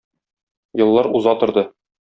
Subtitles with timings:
[0.85, 1.69] Еллар уза торды.